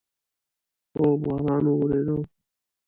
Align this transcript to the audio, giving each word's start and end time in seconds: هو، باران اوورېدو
هو، 0.95 1.05
باران 1.21 1.63
اوورېدو 1.69 2.17